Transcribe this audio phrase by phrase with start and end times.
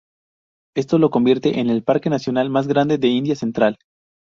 [0.75, 3.77] Esto lo convierte en el Parque Nacional más grande de India Central.